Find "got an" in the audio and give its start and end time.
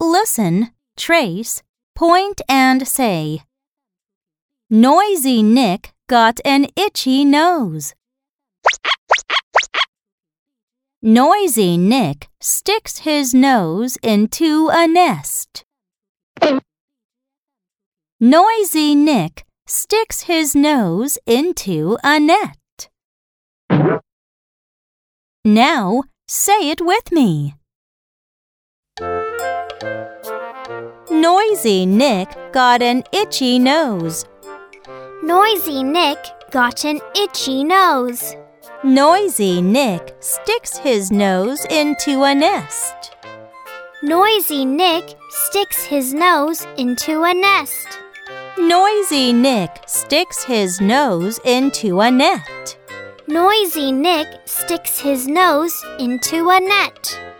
6.08-6.66, 32.52-33.02, 36.50-37.00